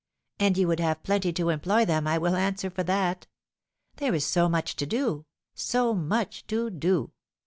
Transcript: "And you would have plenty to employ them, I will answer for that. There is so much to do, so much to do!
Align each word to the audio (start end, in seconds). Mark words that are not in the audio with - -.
"And 0.39 0.57
you 0.57 0.67
would 0.67 0.79
have 0.79 1.03
plenty 1.03 1.31
to 1.33 1.49
employ 1.49 1.85
them, 1.85 2.07
I 2.07 2.17
will 2.17 2.35
answer 2.35 2.71
for 2.71 2.81
that. 2.85 3.27
There 3.97 4.15
is 4.15 4.25
so 4.25 4.49
much 4.49 4.75
to 4.77 4.87
do, 4.87 5.27
so 5.53 5.93
much 5.93 6.47
to 6.47 6.71
do! 6.71 7.11